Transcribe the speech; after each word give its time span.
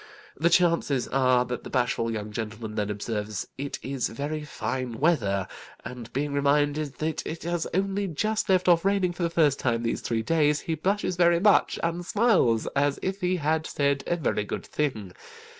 The 0.35 0.49
chances 0.49 1.07
are 1.09 1.45
that 1.45 1.63
the 1.63 1.69
bashful 1.69 2.09
young 2.09 2.31
gentleman 2.31 2.73
then 2.73 2.89
observes 2.89 3.45
it 3.55 3.77
is 3.83 4.09
very 4.09 4.43
fine 4.43 4.99
weather, 4.99 5.47
and 5.85 6.11
being 6.11 6.33
reminded 6.33 6.95
that 6.95 7.23
it 7.23 7.43
has 7.43 7.67
only 7.71 8.07
just 8.07 8.49
left 8.49 8.67
off 8.67 8.83
raining 8.83 9.13
for 9.13 9.21
the 9.21 9.29
first 9.29 9.59
time 9.59 9.83
these 9.83 10.01
three 10.01 10.23
days, 10.23 10.61
he 10.61 10.73
blushes 10.73 11.17
very 11.17 11.39
much, 11.39 11.77
and 11.83 12.03
smiles 12.03 12.65
as 12.75 12.97
if 13.03 13.21
he 13.21 13.35
had 13.35 13.67
said 13.67 14.03
a 14.07 14.15
very 14.15 14.43
good 14.43 14.65
thing. 14.65 15.13